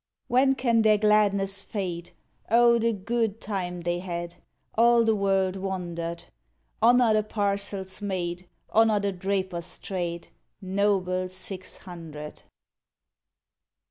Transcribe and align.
When 0.27 0.55
can 0.55 0.81
their 0.81 0.97
gladness 0.97 1.61
fade? 1.61 2.09
O! 2.49 2.79
the 2.79 2.91
good 2.91 3.39
time 3.39 3.81
they 3.81 3.99
had! 3.99 4.33
All 4.73 5.03
the 5.03 5.13
world 5.13 5.55
wondered. 5.55 6.23
Honour 6.81 7.13
the" 7.13 7.21
parcels 7.23 8.01
made;" 8.01 8.47
Honour 8.73 8.99
the 8.99 9.11
Drapers' 9.11 9.77
Trade, 9.77 10.29
Noble 10.59 11.29
six 11.29 11.77
hundred. 11.77 12.41